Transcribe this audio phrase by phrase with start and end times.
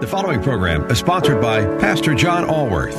[0.00, 2.98] The following program is sponsored by Pastor John Allworth.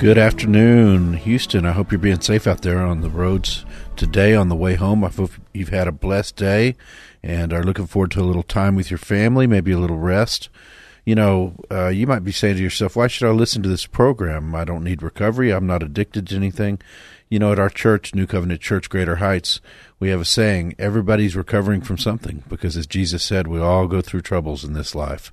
[0.00, 1.66] Good afternoon, Houston.
[1.66, 5.04] I hope you're being safe out there on the roads today on the way home.
[5.04, 6.76] I hope you've had a blessed day
[7.22, 10.48] and are looking forward to a little time with your family, maybe a little rest.
[11.04, 13.84] You know, uh, you might be saying to yourself, why should I listen to this
[13.84, 14.54] program?
[14.54, 15.52] I don't need recovery.
[15.52, 16.80] I'm not addicted to anything.
[17.28, 19.60] You know, at our church, New Covenant Church, Greater Heights,
[19.98, 24.00] we have a saying, everybody's recovering from something because as Jesus said, we all go
[24.00, 25.30] through troubles in this life.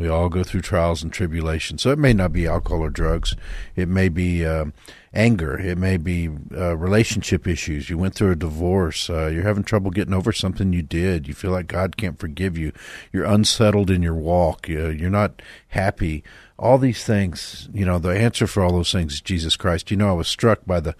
[0.00, 1.82] We all go through trials and tribulations.
[1.82, 3.36] So it may not be alcohol or drugs.
[3.76, 4.64] It may be uh,
[5.12, 5.58] anger.
[5.58, 7.90] It may be uh, relationship issues.
[7.90, 9.10] You went through a divorce.
[9.10, 11.28] Uh, you're having trouble getting over something you did.
[11.28, 12.72] You feel like God can't forgive you.
[13.12, 14.68] You're unsettled in your walk.
[14.68, 16.24] You're not happy.
[16.58, 19.90] All these things, you know, the answer for all those things is Jesus Christ.
[19.90, 20.94] You know, I was struck by the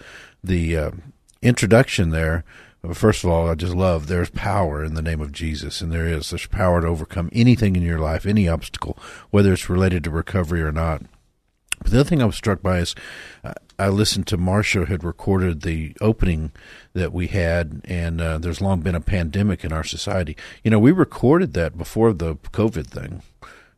[0.44, 0.90] the uh,
[1.40, 2.44] introduction there
[2.94, 6.06] First of all, I just love there's power in the name of Jesus, and there
[6.06, 6.30] is.
[6.30, 8.98] There's power to overcome anything in your life, any obstacle,
[9.30, 11.02] whether it's related to recovery or not.
[11.82, 12.94] But the other thing I was struck by is
[13.78, 16.52] I listened to Marsha had recorded the opening
[16.92, 20.36] that we had, and uh, there's long been a pandemic in our society.
[20.62, 23.22] You know, we recorded that before the COVID thing.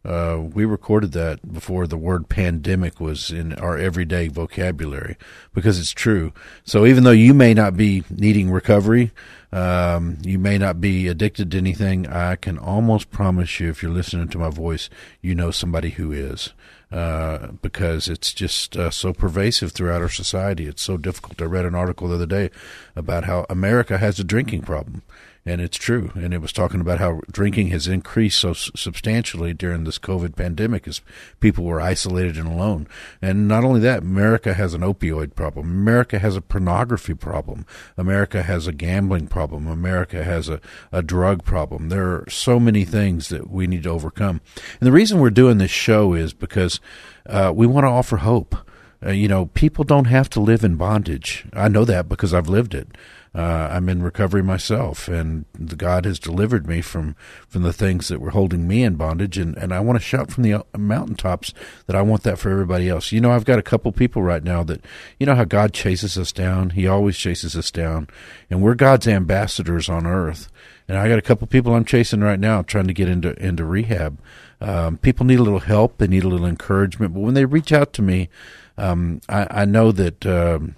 [0.04, 5.16] Uh, we recorded that before the word pandemic was in our everyday vocabulary
[5.54, 6.32] because it's true.
[6.64, 9.12] So even though you may not be needing recovery,
[9.52, 13.92] um, you may not be addicted to anything, I can almost promise you, if you're
[13.92, 14.90] listening to my voice,
[15.20, 16.52] you know somebody who is.
[16.90, 20.66] Uh, because it's just uh, so pervasive throughout our society.
[20.66, 21.40] It's so difficult.
[21.40, 22.50] I read an article the other day
[22.94, 25.00] about how America has a drinking problem
[25.44, 26.12] and it's true.
[26.14, 30.86] And it was talking about how drinking has increased so substantially during this COVID pandemic
[30.86, 31.00] as
[31.40, 32.86] people were isolated and alone.
[33.20, 35.68] And not only that, America has an opioid problem.
[35.70, 37.66] America has a pornography problem.
[37.96, 39.66] America has a gambling problem.
[39.66, 40.60] America has a,
[40.92, 41.88] a drug problem.
[41.88, 44.40] There are so many things that we need to overcome.
[44.80, 46.78] And the reason we're doing this show is because
[47.26, 48.54] uh, we want to offer hope.
[49.04, 51.44] Uh, you know, people don't have to live in bondage.
[51.52, 52.96] I know that because I've lived it
[53.34, 55.46] uh, I'm in recovery myself, and
[55.78, 57.16] God has delivered me from
[57.48, 59.38] from the things that were holding me in bondage.
[59.38, 61.54] And, and I want to shout from the uh, mountaintops
[61.86, 63.10] that I want that for everybody else.
[63.10, 64.84] You know, I've got a couple people right now that
[65.18, 66.70] you know how God chases us down.
[66.70, 68.08] He always chases us down,
[68.50, 70.52] and we're God's ambassadors on earth.
[70.86, 73.64] And I got a couple people I'm chasing right now, trying to get into into
[73.64, 74.18] rehab.
[74.60, 75.96] Um, people need a little help.
[75.96, 77.14] They need a little encouragement.
[77.14, 78.28] But when they reach out to me,
[78.76, 80.26] um, I, I know that.
[80.26, 80.76] Um,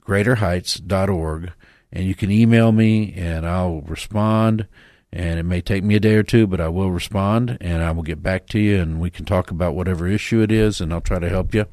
[0.05, 1.52] greaterheights.org.
[1.93, 4.66] and you can email me, and I'll respond.
[5.10, 7.93] And it may take me a day or two, but I will respond, and I
[7.93, 10.93] will get back to you, and we can talk about whatever issue it is, and
[10.93, 11.64] I'll try to help you.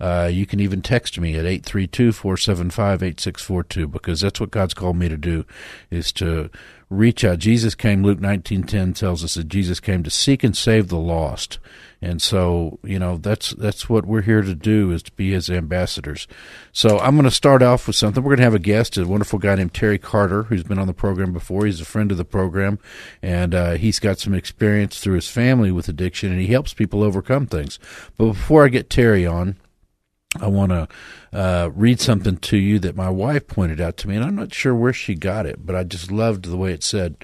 [0.00, 5.16] Uh, you can even text me at 832-475-8642 because that's what God's called me to
[5.16, 5.46] do,
[5.90, 6.50] is to
[6.92, 7.38] reach out.
[7.38, 11.58] Jesus came, Luke 19.10 tells us that Jesus came to seek and save the lost.
[12.04, 15.48] And so, you know, that's that's what we're here to do is to be his
[15.48, 16.26] ambassadors.
[16.72, 18.24] So I'm going to start off with something.
[18.24, 20.88] We're going to have a guest, a wonderful guy named Terry Carter, who's been on
[20.88, 21.64] the program before.
[21.64, 22.80] He's a friend of the program,
[23.22, 27.04] and uh, he's got some experience through his family with addiction, and he helps people
[27.04, 27.78] overcome things.
[28.18, 29.54] But before I get Terry on,
[30.40, 30.88] I want to
[31.32, 34.54] uh, read something to you that my wife pointed out to me, and I'm not
[34.54, 37.16] sure where she got it, but I just loved the way it said.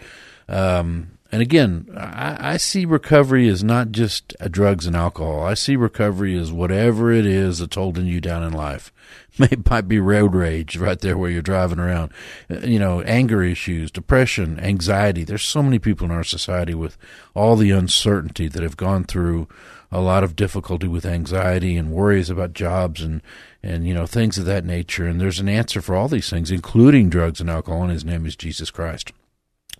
[0.48, 5.42] Um, and again, I, I, see recovery as not just drugs and alcohol.
[5.42, 8.92] I see recovery as whatever it is that's holding you down in life.
[9.40, 12.10] It might be road rage right there where you're driving around,
[12.50, 15.22] uh, you know, anger issues, depression, anxiety.
[15.22, 16.98] There's so many people in our society with
[17.34, 19.46] all the uncertainty that have gone through
[19.90, 23.22] a lot of difficulty with anxiety and worries about jobs and
[23.62, 25.06] and you know things of that nature.
[25.06, 27.82] And there's an answer for all these things, including drugs and alcohol.
[27.82, 29.12] And His name is Jesus Christ.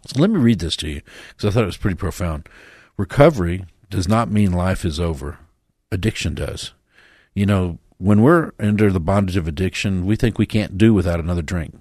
[0.07, 2.49] So let me read this to you because I thought it was pretty profound.
[2.97, 5.39] Recovery does not mean life is over.
[5.91, 6.73] Addiction does.
[7.35, 11.21] You know, when we're under the bondage of addiction, we think we can't do without
[11.21, 11.79] another drink.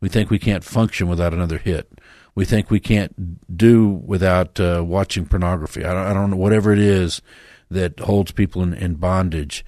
[0.00, 1.90] We think we can't function without another hit.
[2.34, 5.84] We think we can't do without uh, watching pornography.
[5.84, 7.22] I don't, I don't know, whatever it is
[7.70, 9.64] that holds people in, in bondage.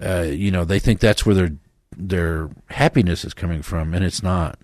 [0.00, 1.50] Uh, you know, they think that's where their
[1.96, 4.58] their happiness is coming from, and it's not.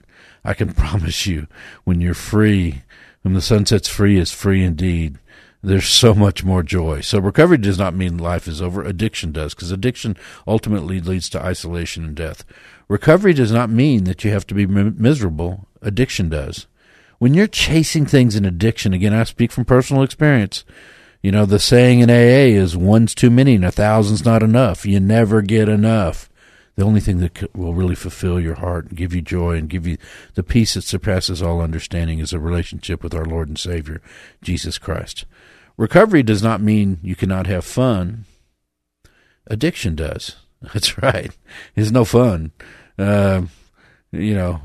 [0.45, 1.47] I can promise you,
[1.85, 2.83] when you're free,
[3.23, 5.19] when the Son sets free is free indeed.
[5.65, 7.03] There's so much more joy.
[7.03, 8.83] So recovery does not mean life is over.
[8.83, 12.45] Addiction does, because addiction ultimately leads to isolation and death.
[12.89, 15.69] Recovery does not mean that you have to be miserable.
[15.81, 16.67] Addiction does.
[17.21, 20.65] When you're chasing things in addiction, again, I speak from personal experience.
[21.23, 24.85] You know, the saying in AA is one's too many and a thousand's not enough.
[24.85, 26.29] You never get enough
[26.75, 29.87] the only thing that will really fulfill your heart and give you joy and give
[29.87, 29.99] you
[30.35, 34.01] the peace that surpasses all understanding is a relationship with our Lord and Savior,
[34.41, 35.27] Jesus Christ.
[35.77, 38.25] Recovery does not mean you cannot have fun.
[39.47, 40.37] Addiction does.
[40.73, 41.37] That's right.
[41.77, 42.53] It's no fun.
[42.99, 43.43] Uh,
[44.13, 44.61] you know,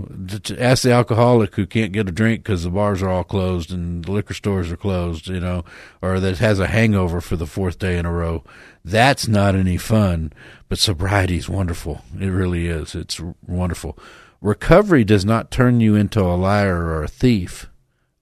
[0.60, 4.04] ask the alcoholic who can't get a drink because the bars are all closed and
[4.04, 5.64] the liquor stores are closed, you know,
[6.02, 8.44] or that has a hangover for the fourth day in a row.
[8.84, 10.34] That's not any fun,
[10.68, 12.02] but sobriety is wonderful.
[12.20, 12.94] It really is.
[12.94, 13.98] It's wonderful.
[14.42, 17.70] Recovery does not turn you into a liar or a thief.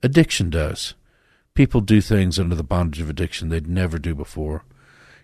[0.04, 0.94] Addiction does.
[1.56, 4.64] People do things under the bondage of addiction they'd never do before.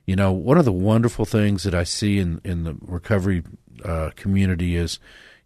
[0.08, 3.44] You know, one of the wonderful things that I see in, in the recovery
[3.86, 5.00] uh, community is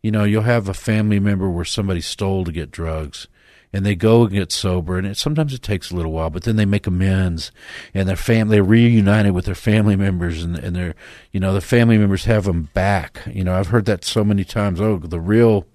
[0.05, 3.27] you know, you'll have a family member where somebody stole to get drugs
[3.73, 6.43] and they go and get sober and it, sometimes it takes a little while but
[6.43, 7.51] then they make amends
[7.91, 10.93] and their family they're reunited with their family members and, and they're
[11.31, 13.23] you know the family members have them back.
[13.25, 14.79] You know i've heard that so many times.
[14.79, 15.65] Oh the real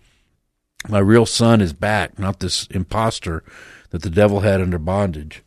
[0.88, 3.42] my real son is back not this impostor
[3.90, 5.42] that the devil had under bondage.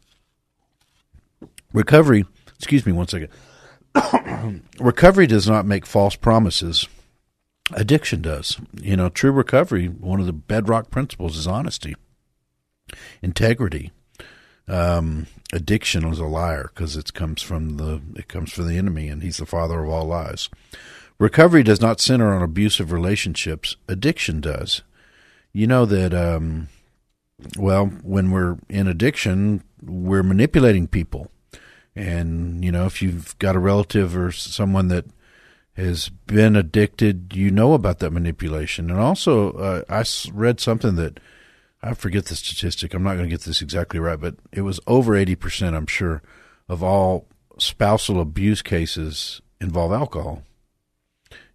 [1.72, 2.26] Recovery
[2.58, 3.30] excuse me one second.
[4.78, 6.90] Recovery does not make false promises
[7.72, 8.60] addiction does.
[8.82, 11.96] You know, true recovery, one of the bedrock principles is honesty,
[13.22, 13.92] integrity.
[14.68, 19.10] Um, addiction is a liar because it comes from the it comes from the enemy,
[19.10, 20.50] and he's the father of all lies.
[21.20, 23.76] Recovery does not center on abusive relationships.
[23.88, 24.82] Addiction does.
[25.52, 26.14] You know that.
[26.14, 26.70] Um,
[27.58, 31.30] well, when we're in addiction, we're manipulating people,
[31.96, 35.06] and you know if you've got a relative or someone that
[35.74, 38.92] has been addicted, you know about that manipulation.
[38.92, 41.20] And also, uh, I read something that
[41.82, 42.94] I forget the statistic.
[42.94, 46.22] I'm not going to get this exactly right, but it was over 80%, I'm sure,
[46.70, 47.28] of all
[47.58, 50.44] spousal abuse cases involve alcohol.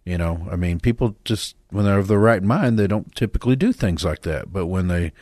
[0.03, 3.55] You know, I mean, people just, when they're of the right mind, they don't typically
[3.55, 4.51] do things like that.
[4.51, 5.13] But when they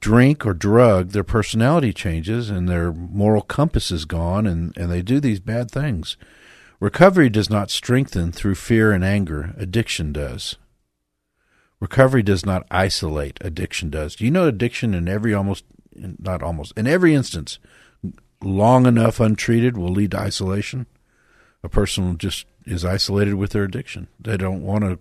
[0.00, 5.02] drink or drug, their personality changes and their moral compass is gone and, and they
[5.02, 6.16] do these bad things.
[6.78, 10.56] Recovery does not strengthen through fear and anger, addiction does.
[11.80, 14.16] Recovery does not isolate, addiction does.
[14.16, 15.64] Do you know addiction in every almost,
[15.94, 17.58] not almost, in every instance,
[18.42, 20.86] long enough untreated will lead to isolation?
[21.62, 24.08] A person just is isolated with their addiction.
[24.20, 24.98] They don't want to,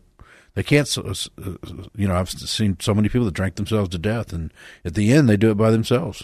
[0.53, 1.13] they can't, uh,
[1.95, 4.53] you know, I've seen so many people that drank themselves to death, and
[4.83, 6.23] at the end, they do it by themselves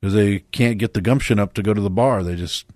[0.00, 2.22] because they can't get the gumption up to go to the bar.
[2.22, 2.66] They just,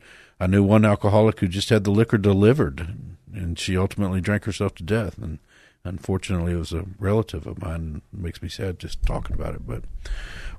[0.42, 2.96] I knew one alcoholic who just had the liquor delivered,
[3.32, 5.18] and she ultimately drank herself to death.
[5.18, 5.38] And
[5.84, 8.02] Unfortunately, it was a relative of mine.
[8.12, 9.66] It makes me sad just talking about it.
[9.66, 9.82] But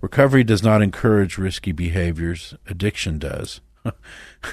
[0.02, 2.56] recovery does not encourage risky behaviors.
[2.68, 3.62] Addiction does.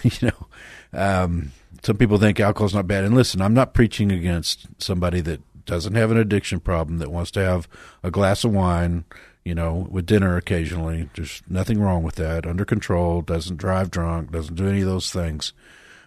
[0.05, 0.47] you know,
[0.93, 1.51] um,
[1.83, 3.03] some people think alcohol's not bad.
[3.03, 7.33] And listen, I'm not preaching against somebody that doesn't have an addiction problem that wants
[7.33, 7.69] to have
[8.05, 9.05] a glass of wine,
[9.45, 11.09] you know, with dinner occasionally.
[11.15, 12.47] There's nothing wrong with that.
[12.47, 15.53] Under control, doesn't drive drunk, doesn't do any of those things.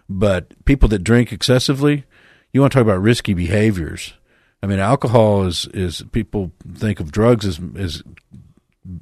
[0.10, 2.06] But people that drink excessively,
[2.52, 4.14] you want to talk about risky behaviors.
[4.62, 8.04] I mean, alcohol is is people think of drugs as as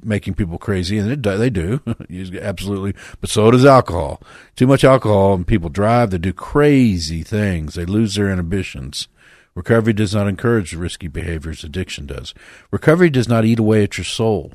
[0.04, 1.80] making people crazy, and it, they do
[2.40, 2.94] absolutely.
[3.20, 4.22] But so does alcohol.
[4.56, 6.10] Too much alcohol, and people drive.
[6.10, 7.74] They do crazy things.
[7.74, 9.08] They lose their inhibitions.
[9.54, 11.62] Recovery does not encourage risky behaviors.
[11.62, 12.32] Addiction does.
[12.70, 14.52] Recovery does not eat away at your soul.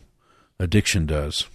[0.60, 1.48] Addiction does.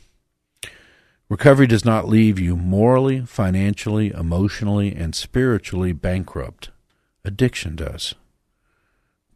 [1.29, 6.71] Recovery does not leave you morally, financially, emotionally, and spiritually bankrupt.
[7.25, 8.15] Addiction does.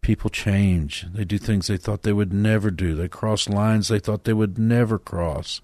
[0.03, 1.07] People change.
[1.13, 2.95] They do things they thought they would never do.
[2.95, 5.61] They cross lines they thought they would never cross.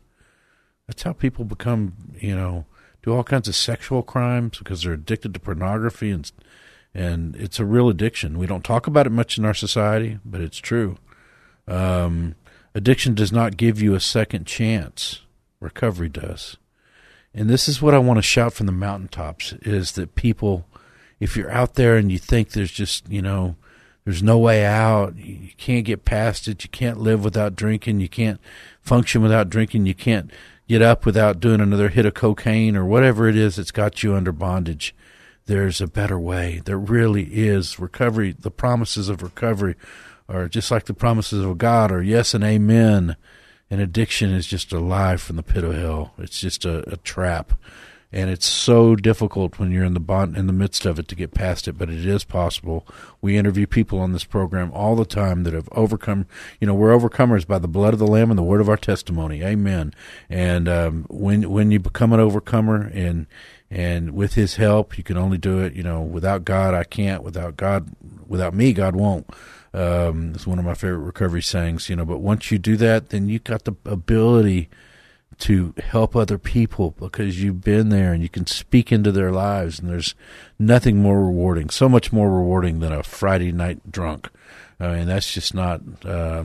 [0.86, 2.66] That's how people become, you know,
[3.02, 6.30] do all kinds of sexual crimes because they're addicted to pornography and
[6.94, 8.38] and it's a real addiction.
[8.38, 10.98] We don't talk about it much in our society, but it's true.
[11.66, 12.34] Um,
[12.74, 15.20] addiction does not give you a second chance.
[15.60, 16.56] Recovery does.
[17.34, 20.66] And this is what I want to shout from the mountaintops is that people,
[21.18, 23.56] if you're out there and you think there's just, you know,
[24.04, 28.08] there's no way out, you can't get past it, you can't live without drinking, you
[28.08, 28.40] can't
[28.80, 30.30] function without drinking, you can't
[30.68, 34.14] get up without doing another hit of cocaine or whatever it is that's got you
[34.14, 34.94] under bondage
[35.46, 36.62] there's a better way.
[36.64, 38.34] There really is recovery.
[38.38, 39.74] The promises of recovery
[40.28, 43.16] are just like the promises of God are yes and amen.
[43.70, 46.12] And addiction is just a lie from the pit of hell.
[46.18, 47.54] It's just a, a trap.
[48.14, 51.14] And it's so difficult when you're in the bond, in the midst of it to
[51.14, 52.86] get past it, but it is possible.
[53.22, 56.26] We interview people on this program all the time that have overcome.
[56.60, 58.76] You know, we're overcomers by the blood of the Lamb and the word of our
[58.76, 59.42] testimony.
[59.42, 59.94] Amen.
[60.28, 63.26] And um, when when you become an overcomer and
[63.72, 67.22] and with his help you can only do it you know without god i can't.
[67.22, 67.88] Without god
[68.28, 69.28] without me god won't.
[69.74, 73.08] Um, it's one of my favorite recovery sayings you know but once you do that
[73.08, 74.68] then you've got the ability
[75.38, 79.78] to help other people because you've been there and you can speak into their lives
[79.78, 80.14] and there's
[80.58, 84.28] nothing more rewarding so much more rewarding than a friday night drunk.
[84.78, 86.44] I mean, that's just not uh,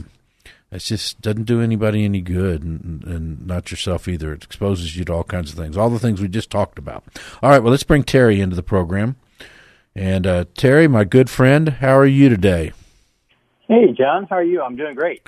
[0.72, 4.34] it just doesn't do anybody any good and, and, not yourself either.
[4.34, 7.04] It exposes you to all kinds of things, all the things we just talked about.
[7.42, 9.16] All right, well, let's bring Terry into the program.
[9.96, 12.74] And uh, Terry, my good friend, how are you today?
[13.68, 14.62] Hey, John, how are you?
[14.62, 15.22] I'm doing great.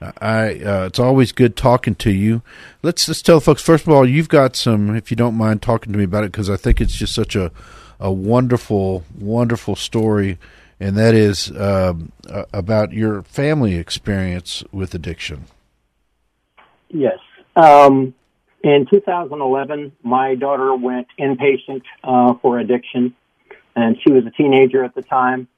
[0.00, 2.42] I uh, it's always good talking to you.
[2.82, 4.94] Let's let's tell folks first of all, you've got some.
[4.94, 7.34] If you don't mind talking to me about it, because I think it's just such
[7.34, 7.50] a
[7.98, 10.38] a wonderful, wonderful story
[10.80, 12.12] and that is um,
[12.52, 15.46] about your family experience with addiction.
[16.88, 17.18] Yes.
[17.56, 18.14] Um,
[18.62, 23.14] in 2011, my daughter went inpatient uh, for addiction,
[23.76, 25.48] and she was a teenager at the time.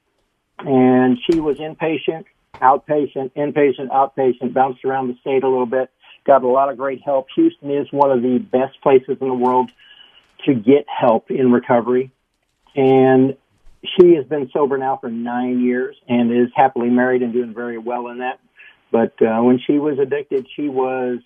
[0.59, 2.25] And she was inpatient,
[2.55, 5.89] outpatient, inpatient, outpatient, bounced around the state a little bit,
[6.25, 7.27] got a lot of great help.
[7.35, 9.71] Houston is one of the best places in the world
[10.45, 12.11] to get help in recovery.
[12.75, 13.37] And
[13.83, 17.77] she has been sober now for nine years and is happily married and doing very
[17.77, 18.39] well in that.
[18.91, 21.19] But uh, when she was addicted, she was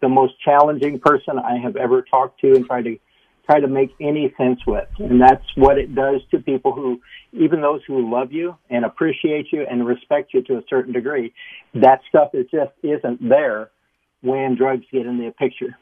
[0.00, 2.98] the most challenging person I have ever talked to and tried to
[3.48, 4.88] try to make any sense with.
[4.98, 7.00] And that's what it does to people who,
[7.32, 11.32] even those who love you and appreciate you and respect you to a certain degree,
[11.74, 13.70] that stuff is just isn't there
[14.20, 15.76] when drugs get in the picture.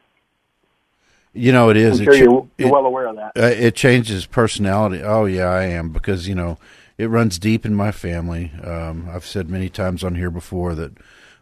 [1.36, 2.00] You know, it is.
[2.00, 3.32] I'm sure it, you're, you're it, well aware of that.
[3.36, 5.02] Uh, it changes personality.
[5.02, 6.58] Oh yeah, I am because you know
[6.98, 8.52] it runs deep in my family.
[8.62, 10.92] Um, I've said many times on here before that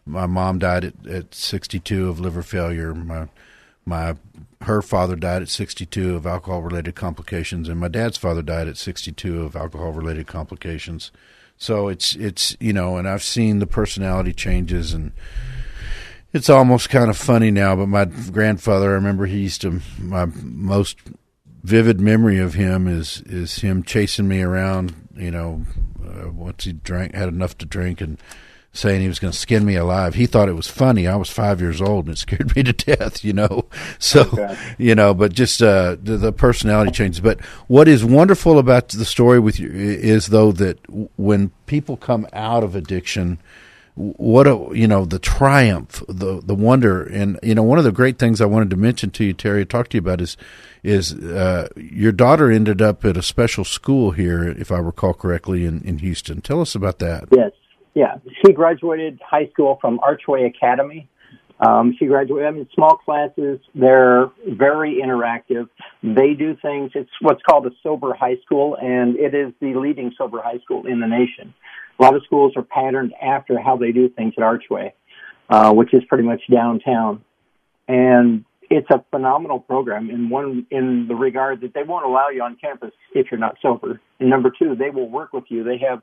[0.05, 2.93] my mom died at, at 62 of liver failure.
[2.93, 3.29] My
[3.85, 4.15] my
[4.61, 8.77] her father died at 62 of alcohol related complications, and my dad's father died at
[8.77, 11.11] 62 of alcohol related complications.
[11.57, 15.13] So it's it's you know, and I've seen the personality changes and
[16.35, 20.25] it's almost kind of funny now, but my grandfather, I remember he used to, my
[20.43, 20.97] most
[21.63, 25.63] vivid memory of him is, is him chasing me around, you know,
[26.05, 28.17] uh, once he drank, had enough to drink and
[28.73, 30.15] saying he was going to skin me alive.
[30.15, 31.07] He thought it was funny.
[31.07, 33.65] I was five years old and it scared me to death, you know.
[33.97, 34.57] So, okay.
[34.77, 37.21] you know, but just uh, the, the, personality changes.
[37.21, 40.79] But what is wonderful about the story with you is, though, that
[41.17, 43.39] when people come out of addiction,
[43.95, 47.93] what a you know the triumph, the the wonder, and you know one of the
[47.93, 50.35] great things I wanted to mention to you, Terry, talk to you about is
[50.83, 55.65] is uh, your daughter ended up at a special school here, if I recall correctly,
[55.65, 56.41] in in Houston.
[56.41, 57.29] Tell us about that.
[57.31, 57.51] Yes,
[57.93, 61.07] yeah, she graduated high school from Archway Academy.
[61.65, 62.47] Um, she graduated.
[62.49, 63.61] I mean, small classes.
[63.73, 65.69] They're very interactive.
[66.03, 66.91] They do things.
[66.95, 70.85] It's what's called a sober high school, and it is the leading sober high school
[70.85, 71.53] in the nation.
[71.99, 74.93] A lot of schools are patterned after how they do things at Archway,
[75.49, 77.23] uh, which is pretty much downtown.
[77.87, 82.41] And it's a phenomenal program in one in the regard that they won't allow you
[82.41, 84.01] on campus if you're not sober.
[84.19, 85.63] And number two, they will work with you.
[85.63, 86.01] They have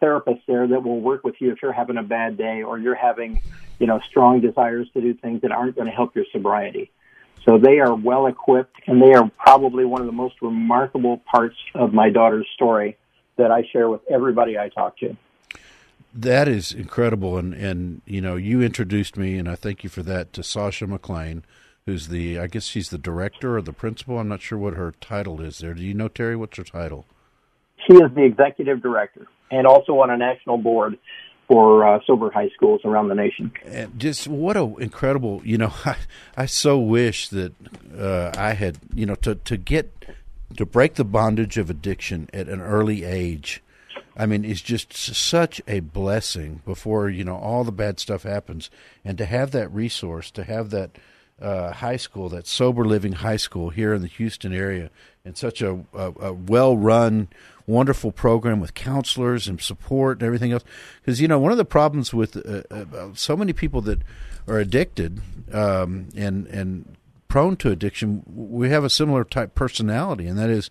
[0.00, 2.94] therapists there that will work with you if you're having a bad day or you're
[2.94, 3.40] having,
[3.78, 6.90] you know, strong desires to do things that aren't going to help your sobriety.
[7.44, 11.56] So they are well equipped and they are probably one of the most remarkable parts
[11.74, 12.96] of my daughter's story
[13.36, 15.16] that I share with everybody I talk to.
[16.14, 20.02] That is incredible, and and you know you introduced me, and I thank you for
[20.04, 21.44] that to Sasha McLean,
[21.86, 24.18] who's the I guess she's the director or the principal.
[24.18, 25.74] I'm not sure what her title is there.
[25.74, 26.36] Do you know Terry?
[26.36, 27.06] What's her title?
[27.88, 30.98] She is the executive director, and also on a national board
[31.48, 33.52] for uh, sober high schools around the nation.
[33.64, 35.96] And just what a incredible, you know, I,
[36.36, 37.52] I so wish that
[37.96, 39.92] uh, I had, you know, to to get
[40.56, 43.62] to break the bondage of addiction at an early age
[44.16, 48.70] I mean, it's just such a blessing before you know all the bad stuff happens,
[49.04, 50.90] and to have that resource, to have that
[51.40, 54.90] uh, high school, that sober living high school here in the Houston area,
[55.24, 57.28] and such a, a, a well run,
[57.66, 60.64] wonderful program with counselors and support and everything else.
[61.00, 64.00] Because you know, one of the problems with uh, uh, so many people that
[64.46, 65.20] are addicted
[65.52, 66.96] um, and and
[67.28, 70.70] prone to addiction, we have a similar type personality, and that is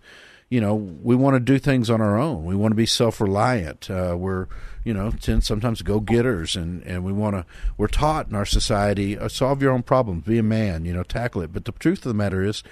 [0.54, 2.44] you know, we want to do things on our own.
[2.44, 3.90] We want to be self reliant.
[3.90, 4.46] Uh, we're,
[4.84, 7.44] you know, tend sometimes go getters, and and we want to.
[7.76, 11.02] We're taught in our society, uh, solve your own problems, be a man, you know,
[11.02, 11.52] tackle it.
[11.52, 12.62] But the truth of the matter is,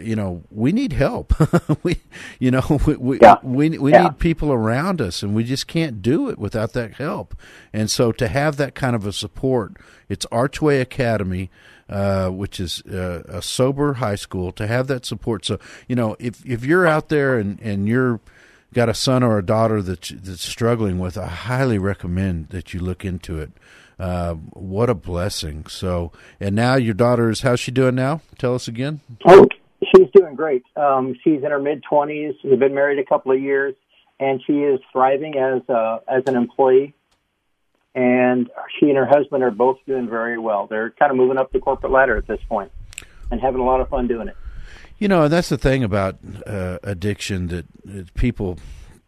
[0.00, 1.34] you know, we need help.
[1.82, 2.00] we,
[2.38, 3.38] you know, we we yeah.
[3.42, 4.04] we, we yeah.
[4.04, 7.34] need people around us, and we just can't do it without that help.
[7.72, 11.50] And so, to have that kind of a support, it's Archway Academy.
[11.90, 15.44] Uh, which is uh, a sober high school, to have that support.
[15.44, 18.20] So, you know, if if you're out there and and you're
[18.72, 22.78] got a son or a daughter that that's struggling with, I highly recommend that you
[22.78, 23.50] look into it.
[23.98, 25.66] Uh, what a blessing!
[25.66, 28.20] So, and now your daughter is how's she doing now?
[28.38, 29.00] Tell us again.
[29.26, 29.48] Oh,
[29.92, 30.62] she's doing great.
[30.76, 32.34] Um, she's in her mid twenties.
[32.40, 33.74] She's been married a couple of years,
[34.20, 36.94] and she is thriving as a, as an employee
[37.94, 38.48] and
[38.78, 40.66] she and her husband are both doing very well.
[40.66, 42.70] They're kind of moving up the corporate ladder at this point
[43.30, 44.36] and having a lot of fun doing it.
[44.98, 48.58] You know, and that's the thing about uh, addiction that, that people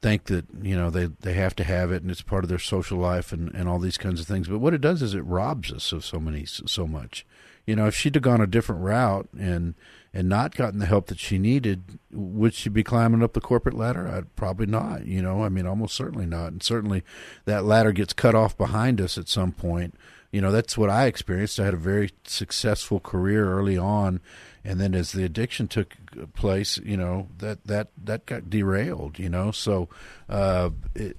[0.00, 2.58] think that you know they they have to have it and it's part of their
[2.58, 4.48] social life and and all these kinds of things.
[4.48, 7.24] But what it does is it robs us of so many so much.
[7.66, 9.74] You know, if she'd have gone a different route and
[10.14, 13.76] and not gotten the help that she needed, would she be climbing up the corporate
[13.76, 14.06] ladder?
[14.06, 15.06] I'd probably not.
[15.06, 16.52] You know, I mean, almost certainly not.
[16.52, 17.02] And certainly,
[17.46, 19.94] that ladder gets cut off behind us at some point.
[20.30, 21.60] You know, that's what I experienced.
[21.60, 24.20] I had a very successful career early on,
[24.64, 25.94] and then as the addiction took
[26.34, 29.18] place, you know, that that that got derailed.
[29.18, 29.88] You know, so.
[30.28, 31.16] Uh, it,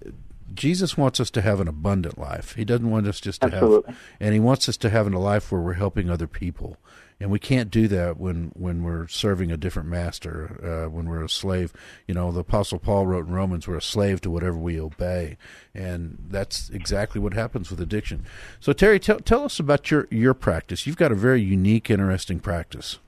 [0.54, 2.56] Jesus wants us to have an abundant life.
[2.56, 3.94] He doesn't want us just to Absolutely.
[3.94, 6.78] have, and He wants us to have a life where we're helping other people.
[7.20, 11.24] And we can't do that when when we're serving a different master uh, when we're
[11.24, 11.72] a slave.
[12.06, 15.38] You know the apostle paul wrote in romans we're a slave to whatever we obey.
[15.74, 18.26] And that's exactly what happens with addiction.
[18.60, 20.86] So terry tell, tell us about your your practice.
[20.86, 23.00] You've got a very unique interesting practice.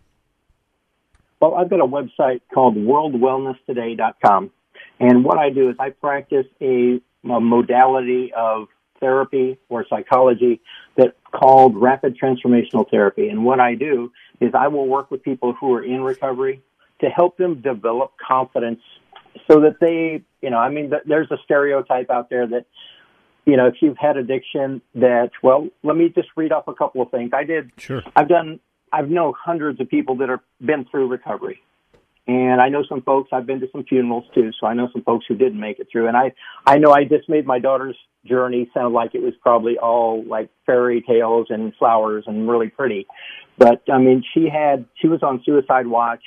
[1.41, 4.51] Well i've got a website called worldwellnesstoday.com
[5.01, 8.67] and what i do is i practice a, a modality of
[8.99, 10.61] therapy or psychology
[10.95, 13.27] that called rapid transformational therapy.
[13.27, 16.61] And what I do is I will work with people who are in recovery
[17.01, 18.79] to help them develop confidence
[19.49, 22.65] so that they, you know, I mean, there's a stereotype out there that,
[23.45, 27.01] you know, if you've had addiction that, well, let me just read off a couple
[27.01, 27.31] of things.
[27.33, 28.01] I did, sure.
[28.15, 28.59] I've done,
[28.93, 31.61] I've known hundreds of people that have been through recovery.
[32.27, 35.03] And I know some folks, I've been to some funerals too, so I know some
[35.03, 36.07] folks who didn't make it through.
[36.07, 36.33] And I,
[36.65, 40.49] I know I just made my daughter's journey sound like it was probably all like
[40.65, 43.05] fairy tales and flowers and really pretty.
[43.59, 46.23] But I mean, she had, she was on suicide watch.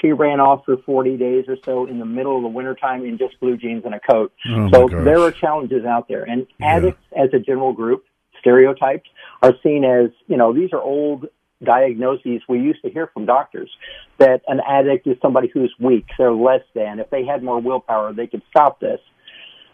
[0.00, 3.18] She ran off for 40 days or so in the middle of the wintertime in
[3.18, 4.32] just blue jeans and a coat.
[4.48, 6.24] Oh so there are challenges out there.
[6.24, 6.76] And Yeah.
[6.76, 8.04] addicts as a general group,
[8.40, 9.08] stereotypes,
[9.42, 11.26] are seen as, you know, these are old
[11.64, 13.70] diagnoses we used to hear from doctors
[14.18, 17.00] that an addict is somebody who's weak, they're less than.
[17.00, 19.00] If they had more willpower, they could stop this.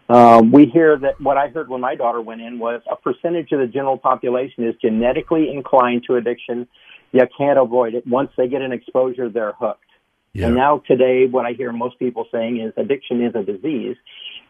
[0.08, 3.52] Um, we hear that what I heard when my daughter went in was a percentage
[3.52, 6.66] of the general population is genetically inclined to addiction.
[7.12, 8.06] You can't avoid it.
[8.06, 9.84] Once they get an exposure, they're hooked.
[10.32, 10.46] Yeah.
[10.46, 13.96] And now today, what I hear most people saying is addiction is a disease.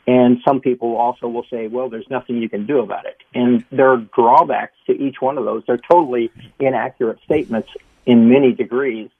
[0.09, 3.18] And some people also will say, well, there's nothing you can do about it.
[3.35, 5.64] And there are drawbacks to each one of those.
[5.66, 7.68] They're totally inaccurate statements
[8.07, 9.11] in many degrees.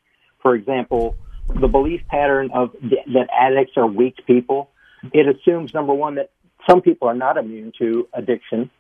[0.41, 1.15] For example,
[1.47, 4.71] the belief pattern of that addicts are weak people,
[5.13, 6.31] it assumes number one that
[6.67, 8.71] some people are not immune to addiction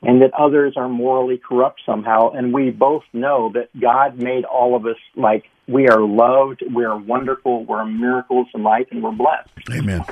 [0.00, 2.30] and that others are morally corrupt somehow.
[2.30, 6.86] And we both know that God made all of us like we are loved, we
[6.86, 9.50] are wonderful, we're miracles in life, and we're blessed.
[9.70, 10.04] Amen.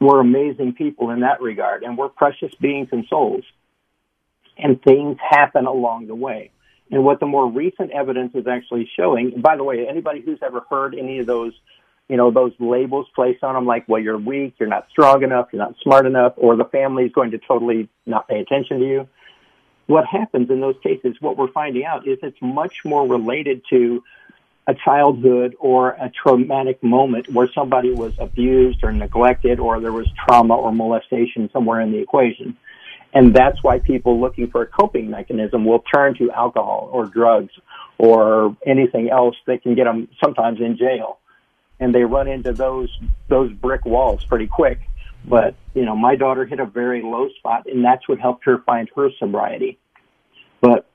[0.00, 3.44] We're amazing people in that regard, and we're precious beings and souls.
[4.56, 6.50] And things happen along the way.
[6.90, 10.62] And what the more recent evidence is actually showing, by the way, anybody who's ever
[10.70, 11.52] heard any of those,
[12.08, 15.48] you know, those labels placed on them, like, well, you're weak, you're not strong enough,
[15.52, 18.86] you're not smart enough, or the family is going to totally not pay attention to
[18.86, 19.08] you.
[19.86, 24.02] What happens in those cases, what we're finding out is it's much more related to
[24.68, 30.06] a childhood or a traumatic moment where somebody was abused or neglected or there was
[30.26, 32.54] trauma or molestation somewhere in the equation.
[33.14, 37.52] And that's why people looking for a coping mechanism will turn to alcohol or drugs
[37.96, 41.18] or anything else that can get them sometimes in jail.
[41.80, 42.90] And they run into those,
[43.28, 44.80] those brick walls pretty quick.
[45.24, 48.58] But, you know, my daughter hit a very low spot and that's what helped her
[48.66, 49.78] find her sobriety.
[50.60, 50.87] But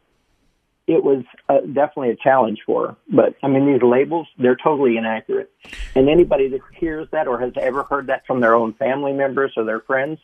[0.85, 2.95] it was uh, definitely a challenge for her.
[3.09, 5.51] But I mean, these labels, they're totally inaccurate.
[5.95, 9.53] And anybody that hears that or has ever heard that from their own family members
[9.55, 10.19] or their friends,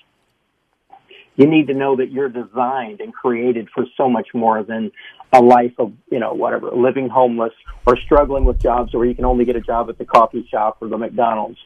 [1.35, 4.91] you need to know that you're designed and created for so much more than
[5.31, 7.53] a life of, you know, whatever, living homeless
[7.85, 10.77] or struggling with jobs where you can only get a job at the coffee shop
[10.81, 11.57] or the McDonald's.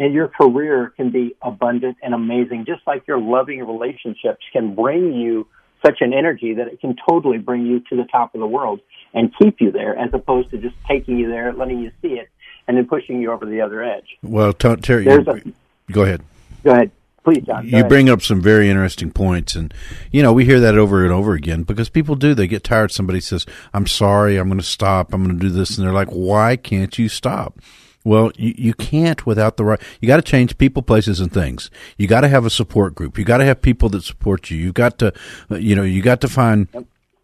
[0.00, 5.12] And your career can be abundant and amazing, just like your loving relationships can bring
[5.12, 5.46] you
[5.84, 8.80] such an energy that it can totally bring you to the top of the world
[9.12, 12.28] and keep you there as opposed to just taking you there, letting you see it,
[12.66, 14.16] and then pushing you over the other edge.
[14.22, 15.54] Well, t- Terry, you-
[15.92, 16.22] go ahead.
[16.62, 16.90] Go ahead.
[17.24, 17.66] Please, John.
[17.66, 17.88] You ahead.
[17.88, 19.72] bring up some very interesting points, and
[20.12, 22.34] you know we hear that over and over again because people do.
[22.34, 22.92] They get tired.
[22.92, 25.14] Somebody says, "I'm sorry, I'm going to stop.
[25.14, 27.58] I'm going to do this," and they're like, "Why can't you stop?"
[28.04, 29.80] Well, you, you can't without the right.
[30.00, 31.70] You got to change people, places, and things.
[31.96, 33.18] You got to have a support group.
[33.18, 34.58] You got to have people that support you.
[34.58, 35.12] You got to,
[35.50, 36.68] uh, you know, you got to find.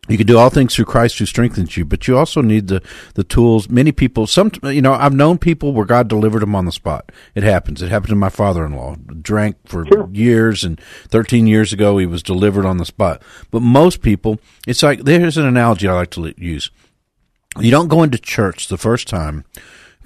[0.09, 2.83] You can do all things through Christ who strengthens you, but you also need the,
[3.15, 3.69] the tools.
[3.69, 7.13] Many people, some, you know, I've known people where God delivered them on the spot.
[7.37, 7.81] It happens.
[7.81, 8.97] It happened to my father-in-law.
[9.23, 13.23] Drank for years and 13 years ago, he was delivered on the spot.
[13.53, 16.73] But most people, it's like, there's an analogy I like to use.
[17.59, 19.45] You don't go into church the first time,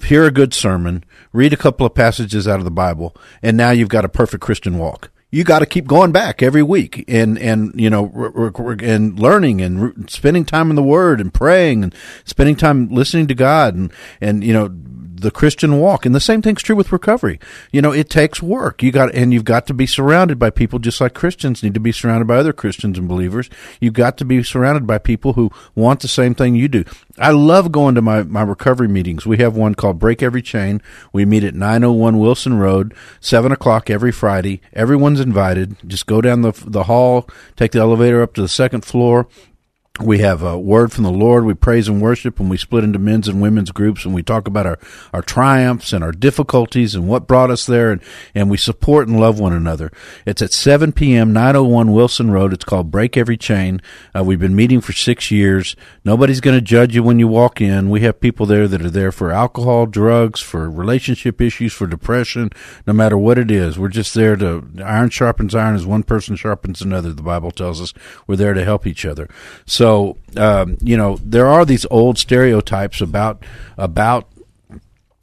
[0.04, 3.70] hear a good sermon, read a couple of passages out of the Bible, and now
[3.70, 5.10] you've got a perfect Christian walk.
[5.30, 8.06] You got to keep going back every week and, and, you know,
[8.80, 11.92] and learning and spending time in the Word and praying and
[12.24, 14.68] spending time listening to God and, and, you know,
[15.24, 16.06] the Christian walk.
[16.06, 17.40] And the same thing's true with recovery.
[17.72, 18.82] You know, it takes work.
[18.82, 21.80] You got, and you've got to be surrounded by people just like Christians need to
[21.80, 23.50] be surrounded by other Christians and believers.
[23.80, 26.84] You've got to be surrounded by people who want the same thing you do.
[27.18, 29.26] I love going to my, my recovery meetings.
[29.26, 30.80] We have one called Break Every Chain.
[31.12, 34.60] We meet at 901 Wilson Road, 7 o'clock every Friday.
[34.72, 35.76] Everyone's invited.
[35.86, 39.26] Just go down the, the hall, take the elevator up to the second floor.
[40.00, 41.44] We have a word from the Lord.
[41.44, 44.48] We praise and worship, and we split into men's and women's groups, and we talk
[44.48, 44.76] about our,
[45.12, 48.02] our triumphs and our difficulties and what brought us there, and,
[48.34, 49.92] and we support and love one another.
[50.26, 52.52] It's at 7 p.m., 901 Wilson Road.
[52.52, 53.80] It's called Break Every Chain.
[54.12, 55.76] Uh, we've been meeting for six years.
[56.04, 57.88] Nobody's going to judge you when you walk in.
[57.88, 62.50] We have people there that are there for alcohol, drugs, for relationship issues, for depression,
[62.84, 63.78] no matter what it is.
[63.78, 67.80] We're just there to, iron sharpens iron as one person sharpens another, the Bible tells
[67.80, 67.94] us.
[68.26, 69.28] We're there to help each other.
[69.66, 69.83] So,
[70.36, 73.44] um, you know, there are these old stereotypes about,
[73.76, 74.28] about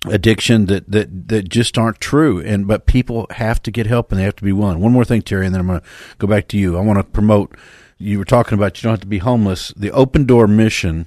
[0.06, 2.42] addiction that, that, that just aren't true.
[2.42, 4.80] And, but people have to get help and they have to be willing.
[4.80, 5.86] One more thing, Terry, and then I'm going to
[6.18, 6.78] go back to you.
[6.78, 7.56] I want to promote,
[7.98, 9.74] you were talking about you don't have to be homeless.
[9.76, 11.06] The Open Door Mission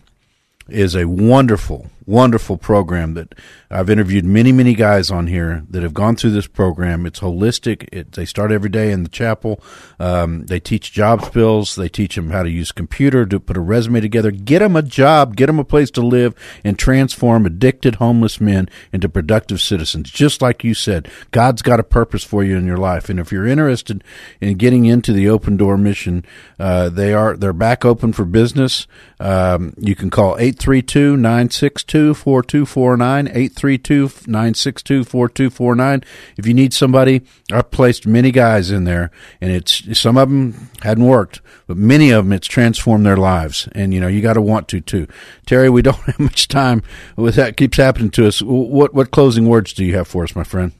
[0.69, 3.35] is a wonderful, wonderful program that
[3.71, 7.07] I've interviewed many, many guys on here that have gone through this program.
[7.07, 7.88] It's holistic.
[7.93, 9.62] It, they start every day in the chapel.
[9.99, 11.75] Um, they teach job skills.
[11.75, 14.83] They teach them how to use computer to put a resume together, get them a
[14.83, 20.11] job, get them a place to live, and transform addicted homeless men into productive citizens.
[20.11, 23.33] Just like you said, God's got a purpose for you in your life, and if
[23.33, 24.05] you're interested
[24.40, 26.25] in getting into the Open Door mission,
[26.59, 28.87] uh, they are they're back open for business.
[29.19, 36.04] Um, you can call 832 962 962-4249, 832-962-4249.
[36.37, 40.70] If you need somebody, I've placed many guys in there and it's some of them
[40.83, 43.68] hadn't worked, but many of them it's transformed their lives.
[43.72, 45.07] And you know, you got to want to too.
[45.46, 46.83] Terry, we don't have much time
[47.16, 48.42] with that keeps happening to us.
[48.42, 50.72] What what closing words do you have for us, my friend?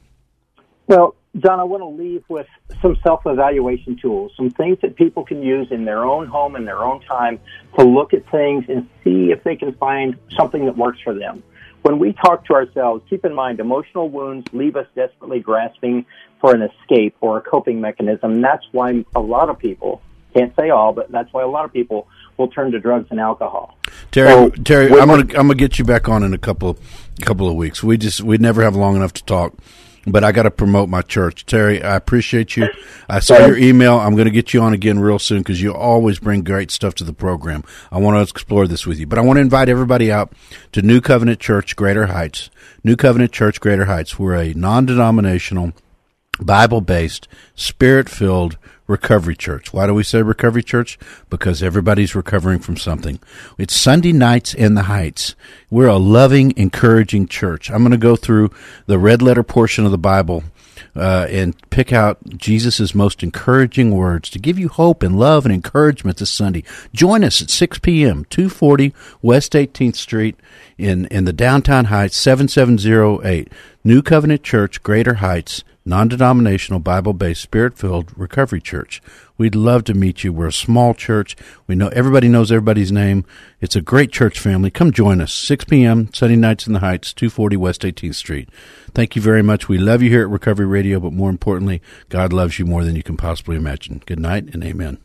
[0.87, 2.47] Well, John, I want to leave with
[2.81, 6.63] some self evaluation tools, some things that people can use in their own home, in
[6.63, 7.39] their own time,
[7.77, 11.43] to look at things and see if they can find something that works for them.
[11.81, 16.05] When we talk to ourselves, keep in mind emotional wounds leave us desperately grasping
[16.39, 18.41] for an escape or a coping mechanism.
[18.41, 20.01] That's why a lot of people,
[20.33, 23.19] can't say all, but that's why a lot of people will turn to drugs and
[23.19, 23.77] alcohol.
[24.11, 26.77] Terry, so, Terry, I'm gonna I'm gonna get you back on in a couple
[27.21, 27.83] couple of weeks.
[27.83, 29.53] We just we never have long enough to talk
[30.07, 31.45] but I got to promote my church.
[31.45, 32.67] Terry, I appreciate you.
[33.09, 33.97] I saw your email.
[33.97, 36.95] I'm going to get you on again real soon because you always bring great stuff
[36.95, 37.63] to the program.
[37.91, 40.33] I want to explore this with you, but I want to invite everybody out
[40.73, 42.49] to New Covenant Church, Greater Heights.
[42.83, 44.19] New Covenant Church, Greater Heights.
[44.19, 44.53] We're a
[46.39, 49.73] non-denominational, Bible-based, spirit-filled Recovery Church.
[49.73, 50.99] Why do we say Recovery Church?
[51.29, 53.19] Because everybody's recovering from something.
[53.57, 55.35] It's Sunday nights in the Heights.
[55.71, 57.71] We're a loving, encouraging church.
[57.71, 58.51] I'm going to go through
[58.85, 60.43] the red letter portion of the Bible
[60.95, 65.53] uh, and pick out Jesus' most encouraging words to give you hope and love and
[65.53, 66.63] encouragement this Sunday.
[66.93, 70.39] Join us at 6 p.m., 240 West 18th Street
[70.77, 73.51] in, in the downtown Heights, 7708.
[73.83, 79.01] New Covenant Church, Greater Heights non denominational, Bible based, spirit filled recovery church.
[79.37, 80.33] We'd love to meet you.
[80.33, 81.35] We're a small church.
[81.67, 83.25] We know everybody knows everybody's name.
[83.61, 84.71] It's a great church family.
[84.71, 85.33] Come join us.
[85.33, 86.11] 6 p.m.
[86.13, 88.49] Sunday nights in the Heights, 240 West 18th Street.
[88.93, 89.67] Thank you very much.
[89.67, 92.95] We love you here at Recovery Radio, but more importantly, God loves you more than
[92.95, 94.01] you can possibly imagine.
[94.05, 95.04] Good night and amen.